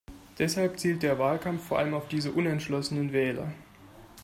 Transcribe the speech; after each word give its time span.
Deshalb 0.39 0.79
zielt 0.79 1.03
der 1.03 1.19
Wahlkampf 1.19 1.63
vor 1.67 1.77
allem 1.77 1.93
auf 1.93 2.07
diese 2.07 2.31
unentschlossenen 2.31 3.13
Wähler. 3.13 3.53